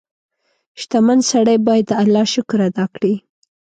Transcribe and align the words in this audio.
•شتمن 0.81 1.19
سړی 1.31 1.57
باید 1.67 1.85
د 1.89 1.93
الله 2.03 2.25
شکر 2.33 2.59
ادا 2.67 2.85
کړي. 2.95 3.13